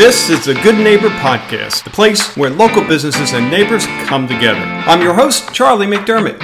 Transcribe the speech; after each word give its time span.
This 0.00 0.30
is 0.30 0.46
the 0.46 0.54
Good 0.54 0.78
Neighbor 0.78 1.10
Podcast, 1.10 1.84
the 1.84 1.90
place 1.90 2.34
where 2.34 2.48
local 2.48 2.82
businesses 2.82 3.34
and 3.34 3.50
neighbors 3.50 3.84
come 4.06 4.26
together. 4.26 4.58
I'm 4.58 5.02
your 5.02 5.12
host, 5.12 5.52
Charlie 5.52 5.86
McDermott. 5.86 6.40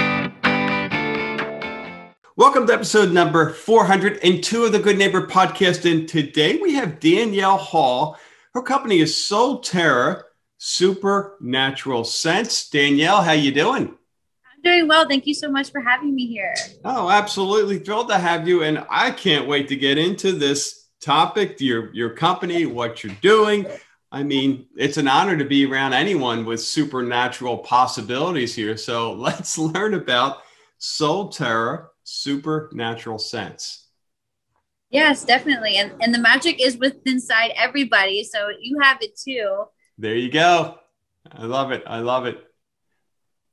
Welcome 2.37 2.67
to 2.67 2.75
episode 2.75 3.13
number 3.13 3.55
402 3.55 4.65
of 4.67 4.73
the 4.73 4.79
Good 4.79 4.99
Neighbor 4.99 5.27
Podcast. 5.27 5.91
And 5.91 6.07
today 6.07 6.59
we 6.59 6.75
have 6.75 7.01
Danielle 7.01 7.57
Hall. 7.57 8.19
Her 8.53 8.61
company 8.61 8.99
is 8.99 9.15
Soulterra 9.15 10.25
Supernatural 10.59 12.05
Scents. 12.05 12.69
Danielle, 12.69 13.23
how 13.23 13.33
you 13.33 13.53
doing? 13.53 13.85
I'm 13.87 14.63
doing 14.63 14.87
well. 14.87 15.09
Thank 15.09 15.27
you 15.27 15.33
so 15.33 15.51
much 15.51 15.73
for 15.73 15.81
having 15.81 16.15
me 16.15 16.27
here. 16.27 16.55
Oh, 16.85 17.09
absolutely 17.09 17.79
thrilled 17.79 18.11
to 18.11 18.19
have 18.19 18.47
you. 18.47 18.65
And 18.65 18.85
I 18.91 19.13
can't 19.13 19.49
wait 19.49 19.69
to 19.69 19.77
get 19.77 19.97
into 19.97 20.33
this 20.33 20.86
topic, 21.01 21.61
your 21.61 21.93
your 21.95 22.11
company, 22.11 22.67
what 22.67 23.03
you're 23.03 23.15
doing. 23.21 23.67
I 24.13 24.23
mean, 24.23 24.67
it's 24.77 24.97
an 24.97 25.09
honor 25.09 25.37
to 25.37 25.45
be 25.45 25.67
around 25.67 25.93
anyone 25.93 26.45
with 26.45 26.61
supernatural 26.61 27.59
possibilities 27.59 28.55
here. 28.55 28.77
So 28.77 29.13
let's 29.29 29.59
learn 29.59 29.95
about 29.95 30.39
Soulterra 30.81 31.87
Supernatural 32.05 33.19
Scents. 33.19 33.89
Yes, 34.91 35.25
definitely. 35.25 35.77
And 35.77 35.93
and 36.01 36.15
the 36.15 36.19
magic 36.19 36.65
is 36.65 36.77
within 36.79 37.15
inside 37.15 37.53
everybody. 37.57 38.25
So 38.25 38.49
you 38.61 38.79
have 38.81 38.99
it 39.01 39.19
too. 39.19 39.65
There 39.99 40.15
you 40.15 40.31
go. 40.31 40.79
I 41.33 41.45
love 41.45 41.73
it. 41.73 41.83
I 41.87 41.99
love 42.01 42.27
it. 42.27 42.43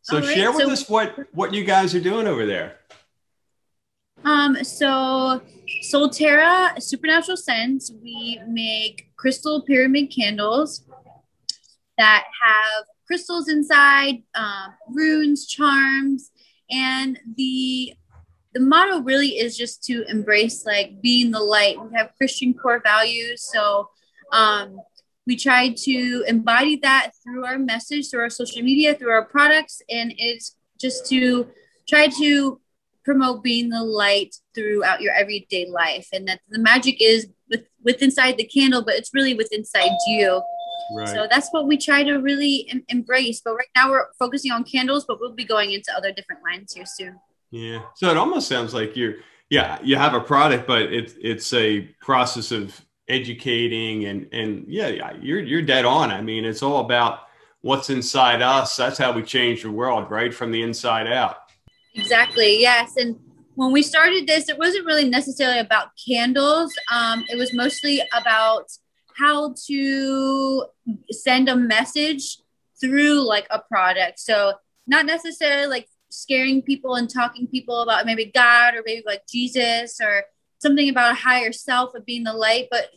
So 0.03 0.19
right, 0.19 0.35
share 0.35 0.51
with 0.51 0.65
so, 0.65 0.71
us 0.71 0.89
what 0.89 1.17
what 1.33 1.53
you 1.53 1.63
guys 1.63 1.95
are 1.95 2.01
doing 2.01 2.27
over 2.27 2.45
there. 2.45 2.77
Um, 4.23 4.63
so 4.63 5.41
Soulterra 5.83 6.81
Supernatural 6.81 7.37
Scents, 7.37 7.91
we 8.01 8.39
make 8.47 9.09
crystal 9.17 9.61
pyramid 9.61 10.13
candles 10.15 10.83
that 11.97 12.23
have 12.41 12.85
crystals 13.05 13.49
inside, 13.49 14.23
um, 14.35 14.73
runes, 14.89 15.45
charms, 15.45 16.31
and 16.71 17.19
the 17.35 17.93
the 18.53 18.59
motto 18.59 19.01
really 19.01 19.29
is 19.29 19.57
just 19.57 19.83
to 19.83 20.03
embrace 20.07 20.63
like 20.63 21.01
being 21.01 21.31
the 21.31 21.39
light. 21.39 21.75
We 21.81 21.97
have 21.97 22.11
Christian 22.17 22.53
core 22.53 22.81
values, 22.83 23.49
so 23.51 23.89
um, 24.31 24.79
we 25.25 25.35
try 25.35 25.69
to 25.69 26.23
embody 26.27 26.75
that 26.77 27.11
through 27.23 27.45
our 27.45 27.57
message, 27.57 28.09
through 28.09 28.21
our 28.21 28.29
social 28.29 28.61
media, 28.61 28.93
through 28.93 29.11
our 29.11 29.25
products, 29.25 29.81
and 29.89 30.13
it's 30.17 30.55
just 30.79 31.07
to 31.07 31.47
try 31.87 32.07
to 32.07 32.59
promote 33.03 33.43
being 33.43 33.69
the 33.69 33.83
light 33.83 34.35
throughout 34.55 35.01
your 35.01 35.13
everyday 35.13 35.69
life 35.69 36.07
and 36.13 36.27
that 36.27 36.39
the 36.49 36.59
magic 36.59 37.01
is 37.01 37.27
with, 37.49 37.65
with 37.83 38.01
inside 38.01 38.37
the 38.37 38.45
candle 38.45 38.83
but 38.83 38.95
it's 38.95 39.13
really 39.13 39.33
with 39.33 39.51
inside 39.51 39.91
you. 40.07 40.41
Right. 40.95 41.07
so 41.07 41.27
that's 41.29 41.49
what 41.51 41.65
we 41.65 41.77
try 41.77 42.03
to 42.03 42.17
really 42.17 42.67
em- 42.69 42.83
embrace 42.89 43.41
but 43.43 43.55
right 43.55 43.67
now 43.75 43.89
we're 43.89 44.07
focusing 44.19 44.51
on 44.51 44.63
candles 44.63 45.05
but 45.05 45.19
we'll 45.19 45.33
be 45.33 45.45
going 45.45 45.71
into 45.71 45.93
other 45.95 46.11
different 46.11 46.41
lines 46.43 46.73
here 46.73 46.85
soon. 46.85 47.19
Yeah. 47.51 47.83
So 47.95 48.09
it 48.09 48.17
almost 48.17 48.47
sounds 48.47 48.73
like 48.73 48.95
you're 48.95 49.15
yeah 49.49 49.79
you 49.83 49.95
have 49.95 50.13
a 50.13 50.19
product 50.19 50.67
but 50.67 50.83
it's 50.93 51.13
it's 51.21 51.53
a 51.53 51.81
process 52.01 52.51
of 52.51 52.79
educating 53.07 54.05
and 54.05 54.27
and 54.33 54.65
yeah 54.67 55.13
you're 55.21 55.41
you're 55.41 55.61
dead 55.61 55.85
on. 55.85 56.11
I 56.11 56.21
mean 56.21 56.45
it's 56.45 56.63
all 56.63 56.79
about 56.83 57.19
what's 57.61 57.89
inside 57.89 58.41
us. 58.41 58.75
That's 58.75 58.97
how 58.97 59.13
we 59.13 59.23
change 59.23 59.63
the 59.63 59.71
world 59.71 60.09
right? 60.09 60.33
From 60.33 60.51
the 60.51 60.63
inside 60.63 61.07
out 61.07 61.37
Exactly. 61.95 62.59
Yes. 62.59 62.95
And 62.97 63.19
when 63.55 63.71
we 63.71 63.83
started 63.83 64.27
this, 64.27 64.49
it 64.49 64.57
wasn't 64.57 64.85
really 64.85 65.07
necessarily 65.07 65.59
about 65.59 65.89
candles. 66.07 66.73
Um, 66.91 67.23
it 67.29 67.37
was 67.37 67.53
mostly 67.53 68.01
about 68.13 68.71
how 69.15 69.53
to 69.67 70.65
send 71.11 71.49
a 71.49 71.55
message 71.55 72.39
through 72.81 73.27
like 73.27 73.47
a 73.51 73.59
product. 73.59 74.19
So 74.19 74.53
not 74.87 75.05
necessarily 75.05 75.67
like 75.67 75.87
scaring 76.09 76.61
people 76.61 76.95
and 76.95 77.09
talking 77.09 77.47
people 77.47 77.81
about 77.81 78.05
maybe 78.05 78.25
God 78.33 78.75
or 78.75 78.83
maybe 78.85 79.03
like 79.05 79.23
Jesus 79.27 79.99
or 80.01 80.23
something 80.59 80.89
about 80.89 81.11
a 81.11 81.15
higher 81.15 81.51
self 81.51 81.93
of 81.93 82.05
being 82.05 82.23
the 82.23 82.33
light, 82.33 82.67
but 82.71 82.87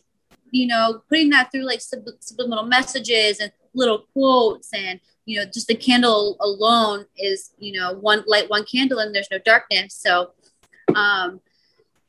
you 0.50 0.66
know, 0.66 1.02
putting 1.08 1.30
that 1.30 1.50
through 1.50 1.64
like 1.64 1.80
subliminal 1.80 2.64
messages 2.64 3.40
and 3.40 3.52
little 3.74 4.04
quotes 4.12 4.72
and 4.72 5.00
you 5.26 5.38
know 5.38 5.44
just 5.52 5.66
the 5.66 5.74
candle 5.74 6.36
alone 6.40 7.04
is 7.18 7.50
you 7.58 7.78
know 7.78 7.92
one 7.94 8.24
light 8.26 8.48
one 8.48 8.64
candle 8.64 9.00
and 9.00 9.14
there's 9.14 9.28
no 9.30 9.38
darkness. 9.38 9.94
So 9.94 10.30
um 10.94 11.40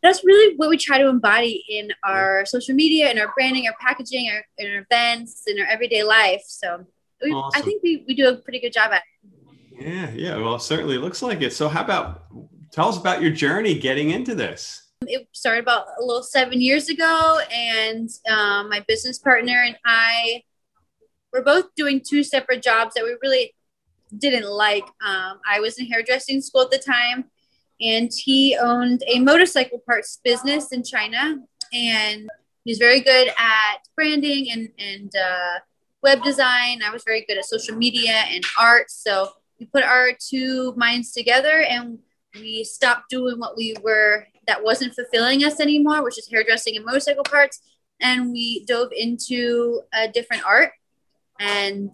that's 0.03 0.23
really 0.23 0.55
what 0.55 0.69
we 0.69 0.77
try 0.77 0.99
to 0.99 1.09
embody 1.09 1.65
in 1.67 1.89
our 2.05 2.45
social 2.45 2.75
media 2.75 3.07
and 3.09 3.19
our 3.19 3.33
branding 3.35 3.67
our 3.67 3.75
packaging 3.81 4.29
our, 4.29 4.45
our 4.65 4.85
events 4.89 5.43
and 5.47 5.59
our 5.59 5.65
everyday 5.65 6.03
life. 6.03 6.43
So 6.47 6.85
we, 7.21 7.31
awesome. 7.31 7.59
i 7.59 7.65
think 7.65 7.81
we, 7.83 8.05
we 8.07 8.15
do 8.15 8.29
a 8.29 8.35
pretty 8.35 8.59
good 8.59 8.71
job 8.71 8.91
at 8.91 9.01
it. 9.01 9.83
Yeah 9.83 10.11
yeah. 10.11 10.37
Well 10.37 10.59
certainly 10.59 10.97
looks 10.97 11.21
like 11.21 11.41
it. 11.41 11.53
So 11.53 11.67
how 11.67 11.83
about 11.83 12.25
tell 12.71 12.87
us 12.87 12.97
about 12.97 13.21
your 13.21 13.31
journey 13.31 13.77
getting 13.77 14.11
into 14.11 14.35
this. 14.35 14.83
It 15.01 15.27
started 15.31 15.61
about 15.61 15.87
a 15.99 16.03
little 16.03 16.23
seven 16.23 16.61
years 16.61 16.89
ago 16.89 17.39
and 17.51 18.09
um, 18.29 18.69
my 18.69 18.83
business 18.87 19.19
partner 19.19 19.63
and 19.65 19.77
i 19.85 20.43
we're 21.37 21.43
both 21.43 21.75
doing 21.75 22.01
two 22.01 22.23
separate 22.23 22.63
jobs 22.63 22.95
that 22.95 23.03
we 23.03 23.15
really 23.21 23.53
didn't 24.17 24.49
like. 24.49 24.85
Um, 25.05 25.39
I 25.47 25.59
was 25.59 25.77
in 25.77 25.85
hairdressing 25.85 26.41
school 26.41 26.61
at 26.61 26.71
the 26.71 26.79
time, 26.79 27.25
and 27.79 28.11
he 28.15 28.57
owned 28.59 29.03
a 29.07 29.19
motorcycle 29.19 29.79
parts 29.85 30.19
business 30.23 30.71
in 30.71 30.83
China. 30.83 31.37
And 31.71 32.27
he's 32.63 32.79
very 32.79 33.01
good 33.01 33.27
at 33.37 33.77
branding 33.95 34.49
and, 34.51 34.69
and 34.79 35.15
uh, 35.15 35.59
web 36.01 36.23
design. 36.23 36.81
I 36.83 36.89
was 36.91 37.03
very 37.03 37.23
good 37.27 37.37
at 37.37 37.45
social 37.45 37.75
media 37.75 38.23
and 38.29 38.43
art. 38.59 38.89
So 38.89 39.29
we 39.59 39.67
put 39.67 39.83
our 39.83 40.09
two 40.19 40.73
minds 40.75 41.11
together 41.11 41.61
and 41.61 41.99
we 42.33 42.63
stopped 42.63 43.09
doing 43.09 43.37
what 43.37 43.57
we 43.57 43.75
were 43.83 44.25
that 44.47 44.63
wasn't 44.63 44.95
fulfilling 44.95 45.43
us 45.43 45.59
anymore, 45.59 46.03
which 46.03 46.17
is 46.17 46.27
hairdressing 46.31 46.77
and 46.77 46.85
motorcycle 46.85 47.23
parts. 47.23 47.61
And 47.99 48.31
we 48.31 48.63
dove 48.65 48.89
into 48.95 49.81
a 49.93 50.07
different 50.07 50.45
art 50.45 50.71
and 51.39 51.93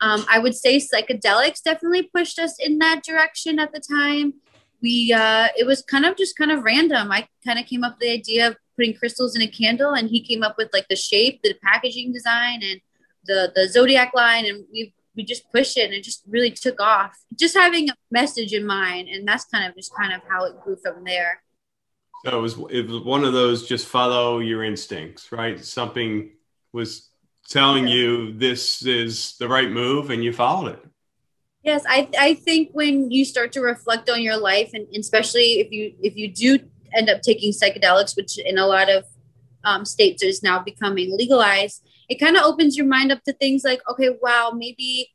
um, 0.00 0.24
I 0.30 0.38
would 0.38 0.54
say 0.54 0.78
psychedelics 0.78 1.62
definitely 1.62 2.04
pushed 2.14 2.38
us 2.38 2.58
in 2.58 2.78
that 2.78 3.02
direction 3.04 3.58
at 3.58 3.72
the 3.72 3.80
time. 3.80 4.34
We 4.80 5.12
uh, 5.12 5.48
it 5.56 5.66
was 5.66 5.82
kind 5.82 6.06
of 6.06 6.16
just 6.16 6.36
kind 6.36 6.52
of 6.52 6.62
random. 6.62 7.10
I 7.10 7.26
kind 7.44 7.58
of 7.58 7.66
came 7.66 7.82
up 7.82 7.94
with 7.94 8.00
the 8.00 8.12
idea 8.12 8.48
of 8.48 8.56
putting 8.76 8.94
crystals 8.94 9.34
in 9.34 9.42
a 9.42 9.48
candle, 9.48 9.94
and 9.94 10.08
he 10.08 10.22
came 10.22 10.44
up 10.44 10.56
with 10.56 10.72
like 10.72 10.86
the 10.88 10.96
shape, 10.96 11.42
the 11.42 11.54
packaging 11.64 12.12
design, 12.12 12.60
and 12.62 12.80
the 13.24 13.52
the 13.54 13.68
zodiac 13.68 14.12
line, 14.14 14.46
and 14.46 14.64
we 14.72 14.94
we 15.16 15.24
just 15.24 15.50
pushed 15.50 15.76
it, 15.76 15.86
and 15.86 15.94
it 15.94 16.04
just 16.04 16.22
really 16.28 16.52
took 16.52 16.80
off. 16.80 17.18
Just 17.36 17.56
having 17.56 17.90
a 17.90 17.94
message 18.12 18.52
in 18.54 18.64
mind, 18.64 19.08
and 19.08 19.26
that's 19.26 19.46
kind 19.46 19.68
of 19.68 19.74
just 19.74 19.92
kind 19.96 20.12
of 20.12 20.20
how 20.28 20.44
it 20.44 20.60
grew 20.62 20.76
from 20.76 21.02
there. 21.02 21.42
So 22.24 22.38
it 22.38 22.40
was 22.40 22.54
it 22.70 22.88
was 22.88 23.02
one 23.02 23.24
of 23.24 23.32
those 23.32 23.66
just 23.66 23.88
follow 23.88 24.38
your 24.38 24.62
instincts, 24.62 25.32
right? 25.32 25.62
Something 25.62 26.30
was 26.72 27.07
telling 27.48 27.88
you 27.88 28.32
this 28.32 28.84
is 28.84 29.36
the 29.38 29.48
right 29.48 29.70
move 29.70 30.10
and 30.10 30.22
you 30.22 30.32
followed 30.32 30.74
it. 30.74 30.84
Yes, 31.62 31.82
I, 31.88 32.08
I 32.18 32.34
think 32.34 32.70
when 32.72 33.10
you 33.10 33.24
start 33.24 33.52
to 33.52 33.60
reflect 33.60 34.08
on 34.08 34.22
your 34.22 34.36
life 34.36 34.70
and 34.74 34.86
especially 34.94 35.60
if 35.60 35.72
you 35.72 35.94
if 36.00 36.16
you 36.16 36.32
do 36.32 36.58
end 36.94 37.10
up 37.10 37.22
taking 37.22 37.52
psychedelics, 37.52 38.16
which 38.16 38.38
in 38.38 38.58
a 38.58 38.66
lot 38.66 38.88
of 38.88 39.04
um, 39.64 39.84
states 39.84 40.22
is 40.22 40.42
now 40.42 40.62
becoming 40.62 41.14
legalized, 41.16 41.86
it 42.08 42.16
kind 42.16 42.36
of 42.36 42.44
opens 42.44 42.76
your 42.76 42.86
mind 42.86 43.12
up 43.12 43.22
to 43.24 43.32
things 43.32 43.64
like, 43.64 43.80
okay, 43.90 44.10
wow, 44.22 44.52
maybe 44.54 45.10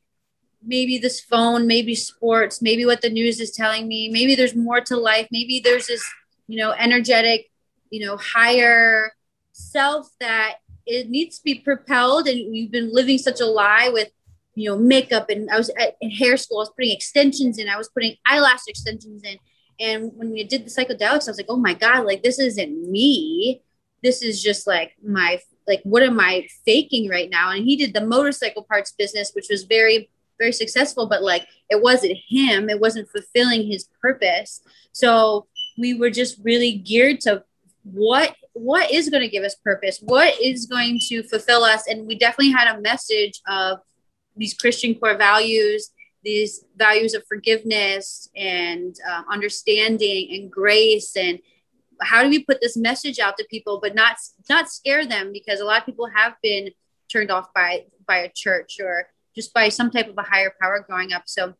maybe 0.66 0.98
this 0.98 1.20
phone, 1.20 1.66
maybe 1.66 1.94
sports, 1.94 2.62
maybe 2.62 2.86
what 2.86 3.02
the 3.02 3.10
news 3.10 3.40
is 3.40 3.50
telling 3.50 3.86
me, 3.86 4.08
maybe 4.08 4.34
there's 4.34 4.54
more 4.54 4.80
to 4.80 4.96
life, 4.96 5.28
maybe 5.30 5.60
there's 5.62 5.86
this, 5.86 6.04
you 6.46 6.58
know, 6.58 6.72
energetic, 6.72 7.50
you 7.90 8.04
know, 8.04 8.16
higher 8.16 9.12
self 9.52 10.08
that 10.20 10.54
it 10.86 11.08
needs 11.08 11.38
to 11.38 11.44
be 11.44 11.56
propelled 11.56 12.26
and 12.26 12.50
we've 12.50 12.70
been 12.70 12.92
living 12.92 13.18
such 13.18 13.40
a 13.40 13.46
lie 13.46 13.90
with 13.92 14.08
you 14.54 14.68
know 14.68 14.76
makeup 14.76 15.30
and 15.30 15.50
i 15.50 15.56
was 15.56 15.70
at, 15.78 15.96
in 16.00 16.10
hair 16.10 16.36
school 16.36 16.58
i 16.58 16.62
was 16.62 16.72
putting 16.76 16.92
extensions 16.92 17.58
in 17.58 17.68
i 17.68 17.76
was 17.76 17.88
putting 17.88 18.14
eyelash 18.26 18.60
extensions 18.68 19.22
in 19.24 19.38
and 19.80 20.12
when 20.14 20.30
we 20.30 20.44
did 20.44 20.64
the 20.64 20.70
psychedelics 20.70 21.26
i 21.26 21.30
was 21.30 21.38
like 21.38 21.46
oh 21.48 21.56
my 21.56 21.74
god 21.74 22.04
like 22.04 22.22
this 22.22 22.38
isn't 22.38 22.90
me. 22.90 23.62
This 24.02 24.22
is 24.22 24.42
just 24.42 24.66
like 24.66 24.92
my 25.02 25.40
like 25.66 25.80
what 25.84 26.02
am 26.02 26.20
i 26.20 26.46
faking 26.64 27.08
right 27.08 27.30
now? 27.30 27.50
And 27.50 27.64
he 27.64 27.76
did 27.76 27.94
the 27.94 28.06
motorcycle 28.06 28.62
parts 28.62 28.92
business 28.92 29.32
which 29.34 29.46
was 29.50 29.64
very 29.64 30.10
very 30.38 30.52
successful 30.52 31.06
but 31.06 31.22
like 31.22 31.46
it 31.70 31.80
wasn't 31.82 32.18
him. 32.28 32.68
It 32.68 32.80
wasn't 32.80 33.08
fulfilling 33.08 33.66
his 33.66 33.88
purpose. 34.00 34.60
So 34.92 35.46
we 35.78 35.94
were 35.94 36.10
just 36.10 36.38
really 36.42 36.72
geared 36.72 37.20
to 37.20 37.44
what 37.82 38.34
what 38.54 38.90
is 38.90 39.10
going 39.10 39.22
to 39.22 39.28
give 39.28 39.44
us 39.44 39.54
purpose? 39.56 39.98
What 40.00 40.40
is 40.40 40.66
going 40.66 40.98
to 41.08 41.22
fulfill 41.24 41.64
us? 41.64 41.86
And 41.86 42.06
we 42.06 42.14
definitely 42.14 42.52
had 42.52 42.76
a 42.76 42.80
message 42.80 43.40
of 43.46 43.80
these 44.36 44.54
christian 44.54 44.94
core 44.94 45.16
values 45.16 45.90
these 46.22 46.64
values 46.76 47.12
of 47.12 47.22
forgiveness 47.26 48.30
and 48.34 48.96
uh, 49.06 49.22
understanding 49.30 50.28
and 50.32 50.50
grace 50.50 51.16
and 51.16 51.38
how 52.00 52.22
do 52.22 52.30
we 52.30 52.42
put 52.42 52.60
this 52.60 52.76
message 52.76 53.18
out 53.18 53.36
to 53.36 53.46
people 53.50 53.78
but 53.80 53.94
not 53.94 54.16
not 54.48 54.70
scare 54.70 55.06
them 55.06 55.32
because 55.32 55.60
a 55.60 55.64
lot 55.64 55.80
of 55.80 55.86
people 55.86 56.08
have 56.14 56.34
been 56.42 56.70
turned 57.12 57.30
off 57.30 57.52
by 57.54 57.84
by 58.06 58.18
a 58.18 58.32
church 58.34 58.78
or 58.80 59.06
just 59.34 59.52
by 59.52 59.68
some 59.68 59.90
type 59.90 60.08
of 60.08 60.16
a 60.16 60.22
higher 60.22 60.52
power 60.60 60.84
growing 60.86 61.12
up. 61.12 61.24
So 61.26 61.54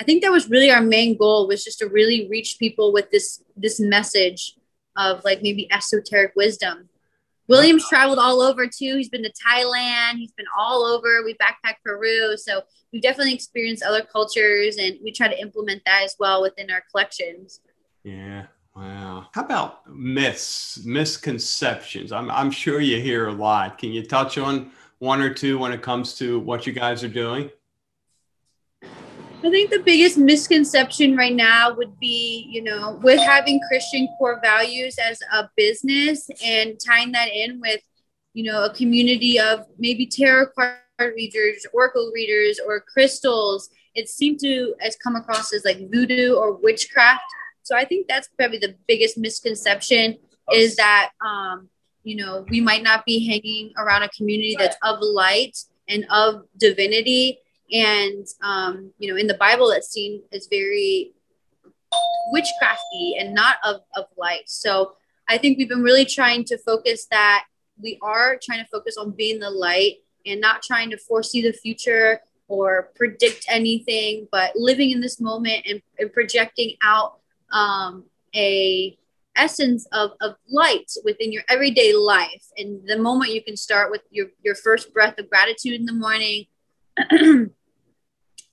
i 0.00 0.04
think 0.04 0.22
that 0.22 0.32
was 0.32 0.50
really 0.50 0.70
our 0.70 0.80
main 0.80 1.16
goal 1.16 1.46
was 1.46 1.62
just 1.62 1.78
to 1.78 1.86
really 1.86 2.26
reach 2.28 2.56
people 2.58 2.92
with 2.92 3.10
this 3.10 3.42
this 3.56 3.78
message 3.78 4.56
of 4.96 5.24
like 5.24 5.42
maybe 5.42 5.70
esoteric 5.72 6.32
wisdom 6.36 6.88
william's 7.48 7.88
traveled 7.88 8.18
all 8.18 8.40
over 8.40 8.66
too 8.66 8.96
he's 8.96 9.08
been 9.08 9.22
to 9.22 9.32
thailand 9.32 10.14
he's 10.14 10.32
been 10.32 10.46
all 10.56 10.84
over 10.84 11.22
we 11.24 11.34
backpacked 11.34 11.76
peru 11.84 12.36
so 12.36 12.62
we've 12.92 13.02
definitely 13.02 13.34
experienced 13.34 13.82
other 13.82 14.02
cultures 14.02 14.76
and 14.76 14.98
we 15.02 15.10
try 15.12 15.28
to 15.28 15.40
implement 15.40 15.82
that 15.84 16.02
as 16.04 16.14
well 16.18 16.42
within 16.42 16.70
our 16.70 16.82
collections 16.90 17.60
yeah 18.04 18.46
Wow. 18.74 19.26
How 19.32 19.42
about 19.44 19.86
myths, 19.94 20.82
misconceptions? 20.84 22.10
I'm, 22.10 22.30
I'm 22.30 22.50
sure 22.50 22.80
you 22.80 23.00
hear 23.00 23.28
a 23.28 23.32
lot. 23.32 23.76
Can 23.76 23.92
you 23.92 24.02
touch 24.02 24.38
on 24.38 24.70
one 24.98 25.20
or 25.20 25.32
two 25.32 25.58
when 25.58 25.72
it 25.72 25.82
comes 25.82 26.14
to 26.14 26.38
what 26.40 26.66
you 26.66 26.72
guys 26.72 27.04
are 27.04 27.08
doing? 27.08 27.50
I 29.44 29.50
think 29.50 29.70
the 29.70 29.80
biggest 29.80 30.18
misconception 30.18 31.16
right 31.16 31.34
now 31.34 31.74
would 31.74 31.98
be, 31.98 32.46
you 32.50 32.62
know, 32.62 32.98
with 33.02 33.20
having 33.20 33.60
Christian 33.68 34.08
core 34.18 34.40
values 34.42 34.96
as 34.98 35.20
a 35.32 35.48
business 35.56 36.28
and 36.44 36.78
tying 36.78 37.12
that 37.12 37.28
in 37.28 37.60
with, 37.60 37.80
you 38.34 38.44
know, 38.44 38.64
a 38.64 38.72
community 38.72 39.40
of 39.40 39.66
maybe 39.78 40.06
tarot 40.06 40.46
card 40.56 40.78
readers, 41.00 41.66
oracle 41.72 42.12
readers, 42.14 42.60
or 42.64 42.80
crystals. 42.80 43.68
It 43.94 44.08
seemed 44.08 44.40
to 44.40 44.74
has 44.80 44.96
come 44.96 45.16
across 45.16 45.52
as 45.52 45.64
like 45.64 45.90
voodoo 45.90 46.34
or 46.34 46.52
witchcraft 46.52 47.24
so 47.62 47.76
I 47.76 47.84
think 47.84 48.08
that's 48.08 48.28
probably 48.36 48.58
the 48.58 48.74
biggest 48.86 49.16
misconception 49.16 50.18
is 50.52 50.76
that, 50.76 51.10
um, 51.24 51.68
you 52.02 52.16
know, 52.16 52.44
we 52.50 52.60
might 52.60 52.82
not 52.82 53.04
be 53.06 53.26
hanging 53.26 53.72
around 53.78 54.02
a 54.02 54.08
community 54.08 54.56
that's 54.58 54.76
of 54.82 54.98
light 55.00 55.56
and 55.88 56.04
of 56.10 56.42
divinity. 56.58 57.38
And, 57.72 58.26
um, 58.42 58.92
you 58.98 59.10
know, 59.10 59.18
in 59.18 59.26
the 59.26 59.34
Bible, 59.34 59.70
it's 59.70 59.90
seen 59.90 60.22
as 60.32 60.46
very 60.48 61.12
witchcrafty 62.34 63.14
and 63.18 63.34
not 63.34 63.56
of, 63.64 63.80
of 63.96 64.04
light. 64.16 64.44
So 64.46 64.92
I 65.28 65.38
think 65.38 65.58
we've 65.58 65.68
been 65.68 65.82
really 65.82 66.04
trying 66.04 66.44
to 66.46 66.58
focus 66.58 67.06
that 67.10 67.46
we 67.80 67.98
are 68.02 68.38
trying 68.42 68.62
to 68.62 68.70
focus 68.70 68.96
on 68.96 69.12
being 69.12 69.40
the 69.40 69.50
light 69.50 69.96
and 70.26 70.40
not 70.40 70.62
trying 70.62 70.90
to 70.90 70.98
foresee 70.98 71.42
the 71.42 71.52
future 71.52 72.20
or 72.48 72.90
predict 72.94 73.46
anything, 73.48 74.28
but 74.30 74.52
living 74.54 74.90
in 74.90 75.00
this 75.00 75.20
moment 75.20 75.64
and, 75.66 75.80
and 75.98 76.12
projecting 76.12 76.74
out 76.82 77.18
um, 77.52 78.04
a 78.34 78.96
essence 79.34 79.86
of, 79.92 80.10
of 80.20 80.34
light 80.50 80.90
within 81.04 81.32
your 81.32 81.42
everyday 81.48 81.94
life 81.94 82.44
and 82.58 82.86
the 82.86 82.98
moment 82.98 83.32
you 83.32 83.42
can 83.42 83.56
start 83.56 83.90
with 83.90 84.02
your, 84.10 84.26
your 84.42 84.54
first 84.54 84.92
breath 84.92 85.18
of 85.18 85.30
gratitude 85.30 85.72
in 85.72 85.86
the 85.86 85.92
morning 85.94 86.44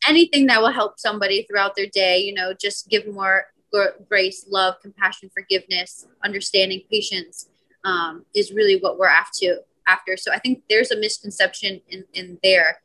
anything 0.07 0.47
that 0.47 0.61
will 0.61 0.71
help 0.71 0.99
somebody 0.99 1.43
throughout 1.43 1.75
their 1.75 1.87
day 1.87 2.19
you 2.19 2.33
know 2.33 2.53
just 2.53 2.89
give 2.89 3.07
more 3.07 3.45
grace 4.07 4.45
love 4.49 4.75
compassion 4.81 5.29
forgiveness 5.33 6.07
understanding 6.23 6.81
patience 6.89 7.49
um, 7.85 8.25
is 8.35 8.51
really 8.51 8.79
what 8.79 8.97
we're 8.97 9.07
after 9.07 9.59
after 9.87 10.17
so 10.17 10.31
i 10.31 10.39
think 10.39 10.63
there's 10.69 10.91
a 10.91 10.99
misconception 10.99 11.81
in, 11.89 12.03
in 12.13 12.37
there 12.43 12.79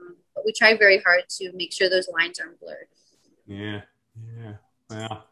um, 0.00 0.16
but 0.34 0.44
we 0.44 0.52
try 0.52 0.76
very 0.76 1.00
hard 1.00 1.22
to 1.28 1.52
make 1.54 1.72
sure 1.72 1.90
those 1.90 2.08
lines 2.08 2.38
aren't 2.38 2.58
blurred 2.60 2.86
yeah 3.46 3.80
yeah 4.38 4.52
wow 4.90 5.24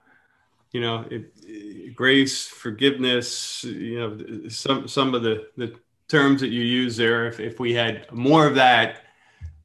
you 0.77 0.83
know, 0.83 1.06
it, 1.11 1.94
grace, 1.97 2.47
forgiveness, 2.47 3.65
you 3.65 3.99
know, 3.99 4.49
some 4.50 4.87
some 4.87 5.15
of 5.15 5.23
the 5.23 5.49
the 5.56 5.75
terms 6.06 6.43
that 6.43 6.49
you 6.49 6.61
use 6.61 6.99
there. 6.99 7.27
If 7.27 7.41
if 7.41 7.59
we 7.59 7.73
had 7.73 8.12
more 8.12 8.47
of 8.47 8.56
that 8.56 9.06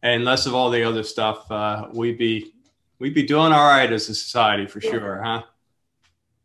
and 0.04 0.26
less 0.26 0.46
of 0.46 0.56
all 0.56 0.70
the 0.70 0.84
other 0.84 1.04
stuff, 1.04 1.50
uh, 1.52 1.88
we'd 1.94 2.18
be 2.18 2.54
we'd 3.00 3.14
be 3.14 3.24
doing 3.24 3.52
all 3.52 3.68
right 3.68 3.92
as 3.92 4.10
a 4.10 4.16
society 4.16 4.68
for 4.68 4.82
sure, 4.82 5.22
huh? 5.24 5.44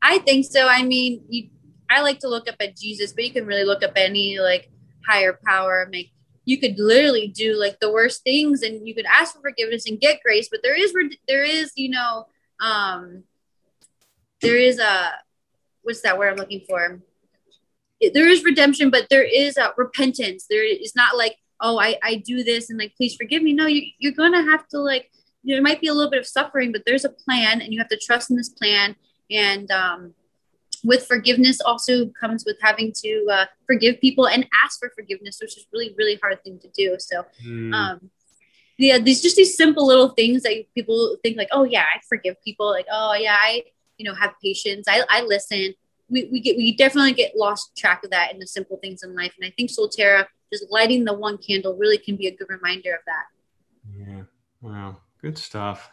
I 0.02 0.18
think 0.18 0.46
so. 0.46 0.68
I 0.68 0.82
mean, 0.82 1.24
you, 1.28 1.48
I 1.90 2.00
like 2.02 2.20
to 2.20 2.28
look 2.28 2.48
up 2.48 2.56
at 2.60 2.76
Jesus, 2.76 3.12
but 3.12 3.24
you 3.24 3.32
can 3.32 3.46
really 3.46 3.64
look 3.64 3.82
up 3.82 3.92
any 3.96 4.38
like 4.38 4.70
higher 5.06 5.38
power. 5.46 5.88
Make 5.90 6.12
you 6.44 6.58
could 6.58 6.78
literally 6.78 7.28
do 7.28 7.58
like 7.58 7.80
the 7.80 7.90
worst 7.90 8.22
things, 8.22 8.62
and 8.62 8.86
you 8.86 8.94
could 8.94 9.06
ask 9.06 9.34
for 9.34 9.40
forgiveness 9.40 9.86
and 9.86 10.00
get 10.00 10.22
grace. 10.24 10.48
But 10.50 10.60
there 10.62 10.78
is 10.78 10.94
there 11.26 11.44
is 11.44 11.72
you 11.76 11.90
know 11.90 12.26
um 12.60 13.24
there 14.40 14.56
is 14.56 14.78
a 14.78 15.12
what's 15.86 16.02
that 16.02 16.18
word 16.18 16.30
I'm 16.30 16.36
looking 16.36 16.62
for? 16.68 17.00
There 18.12 18.28
is 18.28 18.44
redemption, 18.44 18.90
but 18.90 19.06
there 19.08 19.22
is 19.22 19.56
a 19.56 19.72
repentance. 19.76 20.46
There 20.50 20.64
is 20.64 20.94
not 20.94 21.16
like, 21.16 21.36
oh, 21.60 21.78
I, 21.78 21.96
I 22.02 22.16
do 22.16 22.44
this 22.44 22.70
and 22.70 22.78
like, 22.78 22.94
please 22.96 23.14
forgive 23.14 23.42
me. 23.42 23.52
No, 23.52 23.66
you, 23.66 23.82
you're 23.98 24.12
gonna 24.12 24.42
have 24.42 24.68
to 24.68 24.78
like, 24.78 25.10
there 25.44 25.62
might 25.62 25.80
be 25.80 25.86
a 25.86 25.94
little 25.94 26.10
bit 26.10 26.20
of 26.20 26.26
suffering, 26.26 26.72
but 26.72 26.82
there's 26.84 27.04
a 27.04 27.10
plan, 27.10 27.60
and 27.60 27.72
you 27.72 27.78
have 27.78 27.88
to 27.88 27.98
trust 27.98 28.30
in 28.30 28.36
this 28.36 28.48
plan. 28.48 28.96
And 29.30 29.70
um, 29.70 30.14
with 30.82 31.06
forgiveness, 31.06 31.60
also 31.60 32.06
comes 32.20 32.44
with 32.44 32.56
having 32.60 32.92
to 33.04 33.26
uh, 33.30 33.46
forgive 33.66 34.00
people 34.00 34.26
and 34.26 34.46
ask 34.64 34.80
for 34.80 34.90
forgiveness, 34.90 35.38
which 35.40 35.56
is 35.56 35.66
really, 35.72 35.94
really 35.96 36.16
hard 36.16 36.42
thing 36.42 36.58
to 36.58 36.68
do. 36.76 36.96
So, 36.98 37.24
mm. 37.44 37.72
um, 37.72 38.10
yeah, 38.76 38.98
these 38.98 39.22
just 39.22 39.36
these 39.36 39.56
simple 39.56 39.86
little 39.86 40.10
things 40.10 40.42
that 40.42 40.64
people 40.74 41.16
think 41.22 41.36
like, 41.36 41.48
oh 41.52 41.64
yeah, 41.64 41.82
I 41.82 42.00
forgive 42.08 42.42
people. 42.42 42.68
Like, 42.70 42.86
oh 42.90 43.14
yeah, 43.14 43.36
I 43.40 43.62
you 43.98 44.04
know, 44.04 44.14
have 44.14 44.34
patience. 44.42 44.86
I, 44.88 45.02
I 45.08 45.22
listen. 45.22 45.74
We, 46.08 46.28
we 46.30 46.40
get 46.40 46.56
we 46.56 46.76
definitely 46.76 47.14
get 47.14 47.32
lost 47.36 47.76
track 47.76 48.04
of 48.04 48.10
that 48.10 48.32
in 48.32 48.38
the 48.38 48.46
simple 48.46 48.76
things 48.76 49.02
in 49.02 49.14
life. 49.14 49.32
And 49.40 49.46
I 49.46 49.52
think 49.56 49.70
Solterra, 49.70 50.26
just 50.52 50.66
lighting 50.70 51.04
the 51.04 51.12
one 51.12 51.38
candle 51.38 51.76
really 51.76 51.98
can 51.98 52.16
be 52.16 52.26
a 52.26 52.36
good 52.36 52.48
reminder 52.48 52.94
of 52.94 53.00
that. 53.06 53.24
Yeah. 53.98 54.22
Wow. 54.60 54.98
Good 55.20 55.38
stuff. 55.38 55.90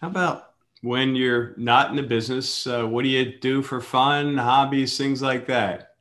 How 0.00 0.08
about 0.08 0.52
when 0.82 1.14
you're 1.14 1.54
not 1.56 1.90
in 1.90 1.96
the 1.96 2.02
business? 2.02 2.66
Uh, 2.66 2.84
what 2.84 3.02
do 3.02 3.08
you 3.08 3.38
do 3.38 3.62
for 3.62 3.80
fun, 3.80 4.36
hobbies, 4.36 4.98
things 4.98 5.22
like 5.22 5.46
that? 5.46 5.94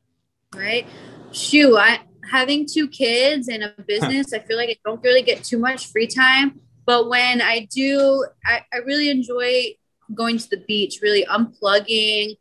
Right. 0.54 0.88
Shoo, 1.32 1.78
I 1.78 2.02
having 2.30 2.66
two 2.66 2.88
kids 2.88 3.48
and 3.48 3.64
a 3.64 3.74
business, 3.88 4.34
I 4.34 4.40
feel 4.40 4.58
like 4.58 4.70
I 4.70 4.78
don't 4.86 5.04
really 5.04 5.22
get 5.22 5.44
too 5.44 5.58
much 5.58 5.88
free 5.88 6.08
time. 6.08 6.60
But 6.86 7.10
when 7.10 7.42
I 7.42 7.68
do, 7.72 8.26
I, 8.46 8.62
I 8.74 8.78
really 8.78 9.10
enjoy 9.10 9.76
going 10.14 10.38
to 10.38 10.50
the 10.50 10.58
beach, 10.68 11.00
really 11.02 11.26
unplugging, 11.26 12.38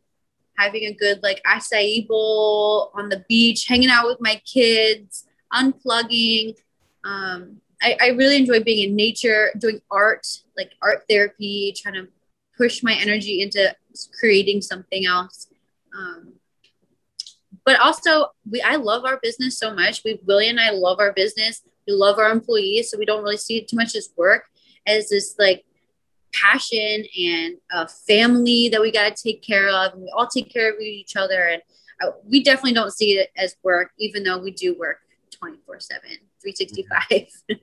having 0.57 0.83
a 0.83 0.93
good 0.93 1.21
like 1.23 1.41
acai 1.43 2.07
bowl 2.07 2.91
on 2.93 3.09
the 3.09 3.23
beach, 3.27 3.67
hanging 3.67 3.89
out 3.89 4.07
with 4.07 4.19
my 4.21 4.41
kids, 4.45 5.25
unplugging. 5.53 6.55
Um, 7.03 7.61
I, 7.81 7.97
I 7.99 8.07
really 8.09 8.37
enjoy 8.37 8.63
being 8.63 8.89
in 8.89 8.95
nature, 8.95 9.51
doing 9.57 9.81
art, 9.91 10.25
like 10.55 10.71
art 10.81 11.03
therapy, 11.09 11.73
trying 11.75 11.95
to 11.95 12.07
push 12.57 12.83
my 12.83 12.93
energy 12.93 13.41
into 13.41 13.75
creating 14.19 14.61
something 14.61 15.05
else. 15.05 15.47
Um, 15.97 16.33
but 17.65 17.79
also, 17.79 18.27
we 18.49 18.61
I 18.61 18.75
love 18.75 19.05
our 19.05 19.19
business 19.21 19.57
so 19.57 19.73
much. 19.73 20.01
We 20.03 20.19
Willie 20.25 20.49
and 20.49 20.59
I 20.59 20.71
love 20.71 20.99
our 20.99 21.13
business. 21.13 21.61
We 21.87 21.93
love 21.93 22.17
our 22.17 22.29
employees, 22.29 22.89
so 22.89 22.97
we 22.97 23.05
don't 23.05 23.23
really 23.23 23.37
see 23.37 23.57
it 23.57 23.67
too 23.67 23.75
much 23.75 23.95
as 23.95 24.09
work 24.17 24.45
as 24.85 25.09
this 25.09 25.35
like 25.39 25.65
passion 26.33 27.05
and 27.19 27.55
a 27.71 27.87
family 27.87 28.69
that 28.69 28.81
we 28.81 28.91
got 28.91 29.15
to 29.15 29.23
take 29.23 29.41
care 29.41 29.69
of. 29.69 29.93
And 29.93 30.03
we 30.03 30.11
all 30.15 30.27
take 30.27 30.51
care 30.51 30.73
of 30.73 30.79
each 30.79 31.15
other. 31.15 31.43
And 31.43 31.61
uh, 32.03 32.11
we 32.25 32.43
definitely 32.43 32.73
don't 32.73 32.91
see 32.91 33.13
it 33.13 33.29
as 33.37 33.55
work, 33.63 33.91
even 33.99 34.23
though 34.23 34.37
we 34.37 34.51
do 34.51 34.77
work 34.77 34.97
24 35.31 35.79
7, 35.79 36.01
365. 36.41 37.27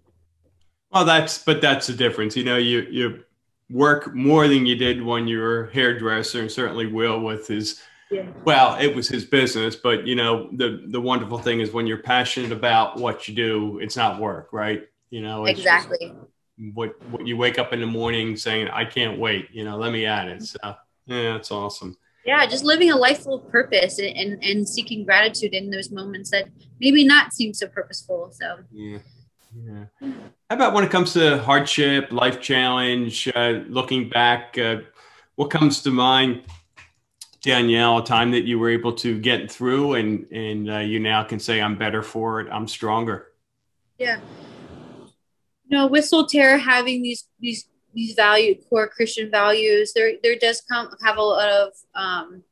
well, 0.92 1.04
that's, 1.04 1.42
but 1.42 1.60
that's 1.60 1.86
the 1.86 1.94
difference. 1.94 2.36
You 2.36 2.44
know, 2.44 2.56
you, 2.56 2.80
you 2.90 3.24
work 3.70 4.14
more 4.14 4.48
than 4.48 4.66
you 4.66 4.76
did 4.76 5.02
when 5.02 5.28
you 5.28 5.38
were 5.38 5.64
a 5.64 5.72
hairdresser 5.72 6.40
and 6.40 6.50
certainly 6.50 6.86
Will 6.86 7.20
with 7.20 7.46
his, 7.46 7.80
yeah. 8.10 8.26
well, 8.44 8.76
it 8.80 8.94
was 8.94 9.08
his 9.08 9.24
business, 9.24 9.76
but 9.76 10.06
you 10.06 10.16
know, 10.16 10.48
the, 10.52 10.84
the 10.88 11.00
wonderful 11.00 11.38
thing 11.38 11.60
is 11.60 11.72
when 11.72 11.86
you're 11.86 12.02
passionate 12.02 12.50
about 12.50 12.98
what 12.98 13.28
you 13.28 13.34
do, 13.34 13.78
it's 13.78 13.96
not 13.96 14.20
work, 14.20 14.52
right? 14.52 14.88
You 15.10 15.22
know, 15.22 15.46
exactly. 15.46 15.98
Just, 16.00 16.29
what 16.74 17.00
what 17.10 17.26
you 17.26 17.36
wake 17.36 17.58
up 17.58 17.72
in 17.72 17.80
the 17.80 17.86
morning 17.86 18.36
saying, 18.36 18.68
I 18.68 18.84
can't 18.84 19.18
wait, 19.18 19.48
you 19.50 19.64
know, 19.64 19.76
let 19.76 19.92
me 19.92 20.06
add 20.06 20.28
it. 20.28 20.42
So 20.42 20.58
yeah, 21.06 21.36
it's 21.36 21.50
awesome. 21.50 21.96
Yeah, 22.24 22.44
just 22.46 22.64
living 22.64 22.90
a 22.90 22.96
life 22.96 23.20
full 23.20 23.36
of 23.36 23.50
purpose 23.50 23.98
and, 23.98 24.14
and, 24.16 24.44
and 24.44 24.68
seeking 24.68 25.04
gratitude 25.04 25.54
in 25.54 25.70
those 25.70 25.90
moments 25.90 26.30
that 26.30 26.48
maybe 26.78 27.02
not 27.02 27.32
seem 27.32 27.54
so 27.54 27.66
purposeful. 27.66 28.30
So 28.32 28.58
yeah. 28.70 28.98
Yeah. 29.66 29.84
How 30.48 30.56
about 30.56 30.74
when 30.74 30.84
it 30.84 30.90
comes 30.90 31.12
to 31.14 31.38
hardship, 31.38 32.12
life 32.12 32.40
challenge, 32.40 33.28
uh, 33.34 33.62
looking 33.66 34.08
back, 34.08 34.56
uh, 34.56 34.82
what 35.34 35.50
comes 35.50 35.82
to 35.82 35.90
mind, 35.90 36.42
Danielle, 37.42 37.98
a 37.98 38.04
time 38.04 38.30
that 38.30 38.44
you 38.44 38.60
were 38.60 38.70
able 38.70 38.92
to 38.92 39.18
get 39.18 39.50
through 39.50 39.94
and, 39.94 40.30
and 40.30 40.70
uh, 40.70 40.78
you 40.78 41.00
now 41.00 41.24
can 41.24 41.40
say, 41.40 41.60
I'm 41.60 41.76
better 41.76 42.02
for 42.02 42.40
it, 42.40 42.48
I'm 42.52 42.68
stronger? 42.68 43.32
Yeah 43.98 44.20
you 45.70 45.78
know, 45.78 45.86
with 45.86 46.10
Solterra 46.10 46.58
having 46.58 47.02
these 47.02 47.28
these 47.38 47.68
these 47.94 48.14
value 48.14 48.56
core 48.68 48.88
Christian 48.88 49.30
values, 49.30 49.92
there 49.94 50.14
there 50.22 50.36
does 50.36 50.60
come 50.60 50.90
have 51.04 51.16
a 51.16 51.22
lot 51.22 51.48
of 51.48 51.72
um, 51.94 52.42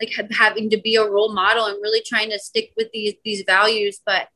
like 0.00 0.12
having 0.32 0.70
to 0.70 0.76
be 0.80 0.94
a 0.96 1.04
role 1.04 1.34
model 1.34 1.66
and 1.66 1.78
really 1.82 2.02
trying 2.06 2.30
to 2.30 2.38
stick 2.38 2.72
with 2.76 2.88
these 2.92 3.14
these 3.24 3.42
values. 3.44 4.00
But 4.06 4.28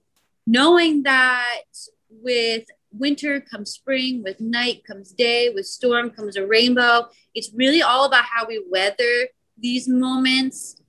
knowing 0.47 1.05
that 1.05 1.63
with 2.11 2.65
winter 2.91 3.41
comes 3.41 3.71
spring 3.71 4.23
with 4.25 4.41
night 4.41 4.83
comes 4.85 5.13
day 5.13 5.51
with 5.55 5.67
storm 5.67 6.09
comes 6.09 6.37
a 6.37 6.47
rainbow 6.47 7.07
it's 7.35 7.51
really 7.55 7.83
all 7.83 8.07
about 8.07 8.25
how 8.25 8.47
we 8.47 8.65
weather 8.71 9.29
these 9.59 9.87
moments. 9.87 10.81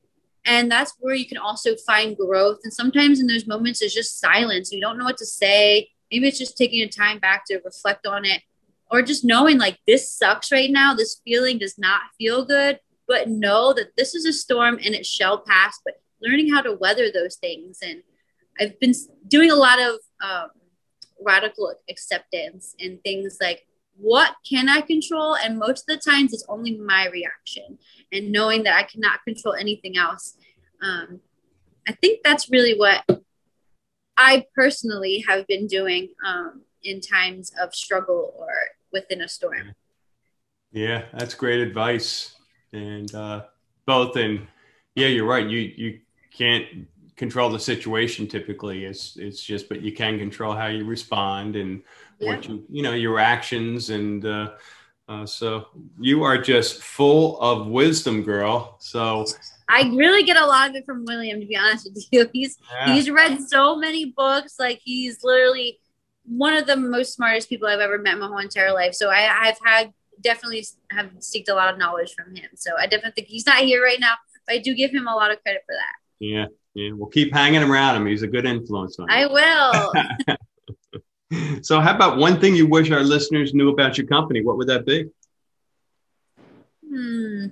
And 0.45 0.71
that's 0.71 0.93
where 0.99 1.13
you 1.13 1.27
can 1.27 1.37
also 1.37 1.75
find 1.75 2.15
growth. 2.15 2.59
And 2.63 2.71
sometimes 2.71 3.19
in 3.19 3.27
those 3.27 3.45
moments 3.45 3.81
it's 3.81 3.93
just 3.93 4.19
silence. 4.19 4.71
You 4.71 4.79
don't 4.79 4.97
know 4.97 5.03
what 5.03 5.17
to 5.17 5.25
say 5.25 5.89
maybe 6.11 6.27
it's 6.27 6.39
just 6.39 6.57
taking 6.57 6.81
a 6.81 6.87
time 6.87 7.19
back 7.19 7.43
to 7.45 7.61
reflect 7.63 8.05
on 8.05 8.25
it 8.25 8.41
or 8.91 9.01
just 9.01 9.23
knowing 9.23 9.57
like 9.57 9.77
this 9.85 10.11
sucks 10.11 10.51
right 10.51 10.71
now 10.71 10.93
this 10.93 11.21
feeling 11.23 11.57
does 11.57 11.77
not 11.77 12.01
feel 12.17 12.45
good 12.45 12.79
but 13.07 13.27
know 13.27 13.73
that 13.73 13.95
this 13.97 14.13
is 14.13 14.25
a 14.25 14.33
storm 14.33 14.79
and 14.83 14.93
it 14.95 15.05
shall 15.05 15.39
pass 15.39 15.79
but 15.83 15.95
learning 16.21 16.53
how 16.53 16.61
to 16.61 16.73
weather 16.73 17.11
those 17.11 17.35
things. 17.35 17.79
And 17.81 18.03
i've 18.59 18.79
been 18.79 18.93
doing 19.27 19.51
a 19.51 19.55
lot 19.55 19.79
of 19.79 19.95
um, 20.21 20.49
radical 21.21 21.73
acceptance 21.89 22.75
and 22.79 23.01
things 23.03 23.37
like 23.41 23.65
what 23.97 24.35
can 24.49 24.69
i 24.69 24.81
control? 24.81 25.35
And 25.35 25.59
most 25.59 25.89
of 25.89 25.97
the 25.97 26.09
times 26.09 26.33
it's 26.33 26.45
only 26.47 26.77
my 26.77 27.07
reaction 27.07 27.79
and 28.11 28.31
knowing 28.31 28.63
that 28.63 28.77
i 28.77 28.83
cannot 28.83 29.23
control 29.25 29.53
anything 29.53 29.97
else. 29.97 30.37
Um, 30.81 31.21
i 31.87 31.91
think 31.91 32.21
that's 32.23 32.49
really 32.49 32.77
what 32.77 33.03
i 34.19 34.45
personally 34.53 35.23
have 35.27 35.47
been 35.47 35.65
doing 35.65 36.09
um, 36.25 36.61
in 36.83 37.01
times 37.01 37.51
of 37.61 37.73
struggle 37.73 38.33
or 38.37 38.49
within 38.91 39.21
a 39.21 39.27
storm. 39.27 39.73
Yeah 40.71 41.05
that's 41.13 41.33
great 41.33 41.61
advice. 41.61 42.35
And 42.71 43.13
uh, 43.15 43.45
both 43.85 44.15
and 44.15 44.47
yeah 44.95 45.07
you're 45.07 45.25
right. 45.25 45.47
You 45.47 45.59
you 45.59 45.99
can't 46.31 46.87
control 47.15 47.49
the 47.49 47.59
situation 47.59 48.27
typically. 48.27 48.85
It's 48.85 49.17
it's 49.17 49.43
just 49.43 49.67
but 49.69 49.81
you 49.81 49.91
can 49.91 50.19
control 50.19 50.53
how 50.53 50.67
you 50.67 50.85
respond 50.85 51.55
and 51.55 51.81
yeah. 52.19 52.29
what 52.29 52.47
you 52.47 52.63
you 52.69 52.83
know 52.83 52.93
your 52.93 53.19
actions. 53.19 53.89
And 53.89 54.25
uh, 54.25 54.51
uh, 55.07 55.25
so 55.25 55.67
you 55.99 56.23
are 56.23 56.37
just 56.37 56.83
full 56.83 57.39
of 57.41 57.67
wisdom 57.67 58.21
girl. 58.21 58.75
So 58.79 59.25
i 59.69 59.83
really 59.95 60.23
get 60.23 60.37
a 60.37 60.45
lot 60.45 60.69
of 60.69 60.75
it 60.75 60.85
from 60.85 61.05
william 61.05 61.39
to 61.39 61.45
be 61.45 61.55
honest 61.55 61.85
with 61.85 62.05
you 62.11 62.29
he's 62.33 62.57
yeah. 62.71 62.93
he's 62.93 63.09
read 63.09 63.39
so 63.41 63.75
many 63.75 64.05
books 64.05 64.55
like 64.59 64.81
he's 64.83 65.23
literally 65.23 65.79
one 66.25 66.53
of 66.53 66.67
the 66.67 66.75
most 66.75 67.13
smartest 67.13 67.49
people 67.49 67.67
i've 67.67 67.79
ever 67.79 67.97
met 67.97 68.13
in 68.13 68.19
my 68.19 68.27
whole 68.27 68.39
entire 68.39 68.73
life 68.73 68.93
so 68.93 69.09
i 69.09 69.47
i've 69.47 69.59
had 69.63 69.93
definitely 70.21 70.65
have 70.91 71.07
seeked 71.19 71.49
a 71.49 71.53
lot 71.53 71.71
of 71.71 71.79
knowledge 71.79 72.13
from 72.13 72.35
him. 72.35 72.49
So 72.55 72.71
I 72.77 72.87
definitely 72.87 73.11
think 73.15 73.27
he's 73.27 73.45
not 73.45 73.57
here 73.57 73.83
right 73.83 73.99
now, 73.99 74.15
but 74.45 74.55
I 74.55 74.57
do 74.59 74.73
give 74.73 74.91
him 74.91 75.07
a 75.07 75.15
lot 75.15 75.31
of 75.31 75.41
credit 75.41 75.61
for 75.65 75.73
that. 75.73 75.95
Yeah, 76.19 76.45
yeah. 76.73 76.91
We'll 76.93 77.09
keep 77.09 77.33
hanging 77.33 77.63
around 77.63 77.95
him. 77.95 78.07
He's 78.07 78.23
a 78.23 78.27
good 78.27 78.45
influence 78.45 78.99
on 78.99 79.07
you. 79.09 79.15
I 79.15 79.93
will. 81.31 81.61
so, 81.63 81.79
how 81.79 81.95
about 81.95 82.17
one 82.17 82.39
thing 82.39 82.55
you 82.55 82.67
wish 82.67 82.91
our 82.91 83.03
listeners 83.03 83.53
knew 83.53 83.69
about 83.69 83.97
your 83.97 84.07
company? 84.07 84.43
What 84.43 84.57
would 84.57 84.67
that 84.67 84.85
be? 84.85 85.05
Hmm. 86.87 87.47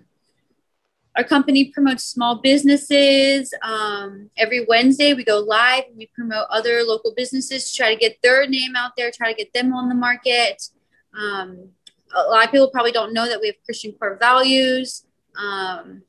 Our 1.18 1.24
company 1.24 1.72
promotes 1.72 2.04
small 2.04 2.42
businesses. 2.42 3.52
Um, 3.64 4.30
every 4.38 4.66
Wednesday, 4.70 5.16
we 5.16 5.24
go 5.24 5.40
live 5.40 5.86
and 5.88 5.98
we 5.98 6.12
promote 6.14 6.46
other 6.52 6.84
local 6.84 7.12
businesses 7.18 7.72
to 7.72 7.78
try 7.78 7.92
to 7.92 8.00
get 8.00 8.20
their 8.22 8.46
name 8.46 8.76
out 8.76 8.92
there, 8.96 9.10
try 9.10 9.34
to 9.34 9.38
get 9.38 9.52
them 9.52 9.74
on 9.74 9.90
the 9.90 9.96
market. 9.96 10.70
Um, 11.18 11.70
a 12.16 12.30
lot 12.30 12.46
of 12.46 12.52
people 12.52 12.70
probably 12.70 12.92
don't 12.92 13.14
know 13.14 13.28
that 13.28 13.42
we 13.42 13.48
have 13.48 13.56
Christian 13.66 13.94
core 13.94 14.16
values, 14.22 15.06
um, 15.36 16.04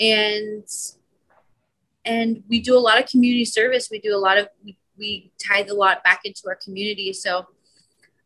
and 0.00 0.66
and 2.04 2.42
we 2.48 2.60
do 2.60 2.76
a 2.76 2.80
lot 2.80 3.00
of 3.00 3.08
community 3.08 3.44
service. 3.44 3.88
We 3.88 4.00
do 4.00 4.16
a 4.16 4.18
lot 4.18 4.36
of 4.36 4.48
we, 4.64 4.76
we 4.98 5.32
tithe 5.38 5.70
a 5.70 5.74
lot 5.74 6.02
back 6.02 6.22
into 6.24 6.42
our 6.48 6.56
community. 6.56 7.12
So 7.12 7.46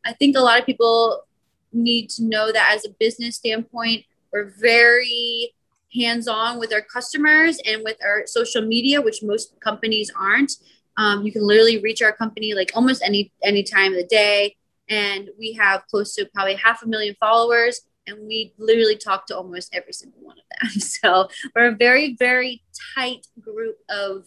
I 0.07 0.15
think 0.15 0.37
a 0.39 0.41
lot 0.41 0.59
of 0.59 0.65
people 0.65 1.25
need 1.71 2.09
to 2.11 2.25
know 2.25 2.51
that 2.51 2.73
as 2.75 2.87
a 2.87 2.91
business 2.99 3.37
standpoint, 3.37 4.07
we're 4.33 4.51
very 4.59 5.53
hands-on 5.95 6.59
with 6.59 6.73
our 6.73 6.83
customers 6.83 7.59
and 7.65 7.83
with 7.83 7.97
our 8.05 8.27
social 8.27 8.63
media, 8.63 9.01
which 9.01 9.23
most 9.23 9.59
companies 9.61 10.11
aren't. 10.19 10.53
Um, 10.97 11.25
you 11.25 11.33
can 11.33 11.47
literally 11.47 11.79
reach 11.79 12.03
our 12.03 12.13
company 12.13 12.55
like 12.55 12.73
almost 12.75 13.03
any 13.05 13.33
any 13.43 13.63
time 13.63 13.93
of 13.93 13.99
the 13.99 14.07
day. 14.07 14.57
And 14.91 15.29
we 15.39 15.53
have 15.53 15.87
close 15.87 16.15
to 16.15 16.27
probably 16.35 16.57
half 16.57 16.83
a 16.83 16.87
million 16.87 17.15
followers 17.21 17.83
and 18.09 18.27
we 18.27 18.55
literally 18.59 18.97
talk 18.97 19.27
to 19.27 19.37
almost 19.37 19.75
every 19.75 19.93
single 19.93 20.21
one 20.23 20.37
of 20.39 20.45
them. 20.61 20.81
So 20.81 21.29
we're 21.55 21.69
a 21.69 21.77
very 21.77 22.17
very 22.17 22.63
tight 22.95 23.27
group 23.41 23.77
of 23.89 24.27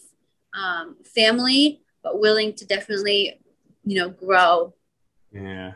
um, 0.54 0.96
family 1.14 1.82
but 2.02 2.20
willing 2.20 2.54
to 2.54 2.66
definitely 2.66 3.38
you 3.84 3.98
know 3.98 4.08
grow. 4.08 4.74
Yeah. 5.32 5.72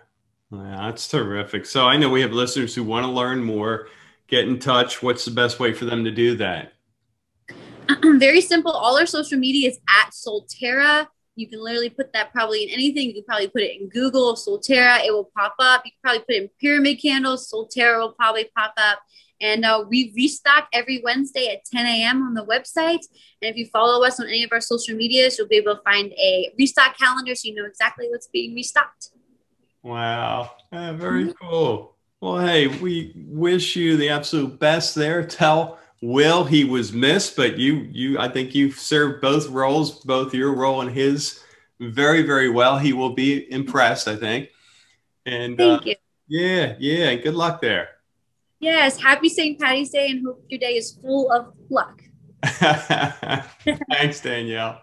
Yeah 0.50 0.86
that's 0.86 1.08
terrific. 1.08 1.66
So 1.66 1.86
i 1.86 1.96
know 1.96 2.08
we 2.08 2.22
have 2.22 2.32
listeners 2.32 2.74
who 2.74 2.84
want 2.84 3.04
to 3.04 3.10
learn 3.10 3.42
more 3.42 3.88
get 4.28 4.48
in 4.48 4.58
touch 4.58 5.02
what's 5.02 5.24
the 5.24 5.30
best 5.30 5.58
way 5.58 5.72
for 5.72 5.84
them 5.84 6.04
to 6.04 6.10
do 6.10 6.36
that 6.36 6.72
very 8.18 8.40
simple 8.40 8.72
all 8.72 8.98
our 8.98 9.06
social 9.06 9.38
media 9.38 9.68
is 9.68 9.78
at 9.88 10.10
solterra 10.10 11.06
you 11.36 11.46
can 11.46 11.62
literally 11.62 11.90
put 11.90 12.14
that 12.14 12.32
probably 12.32 12.64
in 12.64 12.70
anything. 12.70 13.08
You 13.08 13.14
can 13.14 13.24
probably 13.24 13.48
put 13.48 13.60
it 13.60 13.78
in 13.78 13.88
Google, 13.90 14.34
Solterra, 14.34 15.04
it 15.04 15.12
will 15.12 15.30
pop 15.36 15.54
up. 15.58 15.82
You 15.84 15.92
can 15.92 16.00
probably 16.02 16.20
put 16.20 16.34
it 16.34 16.42
in 16.44 16.50
pyramid 16.58 17.00
candles, 17.00 17.52
Solterra 17.52 17.98
will 17.98 18.12
probably 18.12 18.50
pop 18.56 18.72
up. 18.78 19.00
And 19.38 19.66
uh, 19.66 19.84
we 19.86 20.14
restock 20.16 20.66
every 20.72 21.02
Wednesday 21.04 21.48
at 21.48 21.66
10 21.66 21.84
a.m. 21.84 22.22
on 22.22 22.32
the 22.32 22.44
website. 22.46 23.04
And 23.42 23.50
if 23.50 23.56
you 23.56 23.66
follow 23.66 24.02
us 24.02 24.18
on 24.18 24.28
any 24.28 24.44
of 24.44 24.50
our 24.50 24.62
social 24.62 24.96
medias, 24.96 25.36
you'll 25.36 25.46
be 25.46 25.56
able 25.56 25.76
to 25.76 25.82
find 25.82 26.10
a 26.12 26.50
restock 26.58 26.96
calendar 26.96 27.34
so 27.34 27.48
you 27.48 27.54
know 27.54 27.66
exactly 27.66 28.08
what's 28.08 28.28
being 28.28 28.54
restocked. 28.54 29.10
Wow. 29.82 30.52
Uh, 30.72 30.94
very 30.94 31.34
cool. 31.34 31.95
Well, 32.20 32.38
hey, 32.38 32.66
we 32.66 33.12
wish 33.14 33.76
you 33.76 33.96
the 33.96 34.08
absolute 34.08 34.58
best 34.58 34.94
there. 34.94 35.24
Tell 35.24 35.78
Will, 36.02 36.44
he 36.44 36.64
was 36.64 36.92
missed, 36.92 37.36
but 37.36 37.58
you, 37.58 37.88
you, 37.90 38.18
I 38.18 38.28
think 38.28 38.54
you've 38.54 38.78
served 38.78 39.20
both 39.20 39.48
roles, 39.48 40.04
both 40.04 40.34
your 40.34 40.54
role 40.54 40.80
and 40.80 40.90
his, 40.90 41.40
very, 41.80 42.22
very 42.22 42.48
well. 42.48 42.78
He 42.78 42.92
will 42.92 43.14
be 43.14 43.50
impressed, 43.52 44.08
I 44.08 44.16
think. 44.16 44.48
And 45.26 45.56
thank 45.56 45.82
uh, 45.82 45.84
you. 45.84 45.94
Yeah, 46.28 46.74
yeah. 46.78 47.14
Good 47.16 47.34
luck 47.34 47.60
there. 47.60 47.88
Yes, 48.60 49.00
happy 49.00 49.28
St. 49.28 49.60
Patty's 49.60 49.90
Day, 49.90 50.10
and 50.10 50.24
hope 50.24 50.44
your 50.48 50.58
day 50.58 50.76
is 50.76 50.98
full 51.02 51.30
of 51.30 51.52
luck. 51.68 52.02
Thanks, 52.42 54.20
Danielle. 54.20 54.82